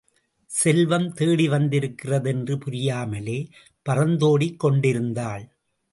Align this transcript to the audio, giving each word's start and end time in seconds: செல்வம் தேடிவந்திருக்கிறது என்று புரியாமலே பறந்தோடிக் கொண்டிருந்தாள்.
செல்வம் 0.49 1.05
தேடிவந்திருக்கிறது 1.13 2.27
என்று 2.27 2.57
புரியாமலே 2.57 3.37
பறந்தோடிக் 3.89 4.57
கொண்டிருந்தாள். 4.57 5.45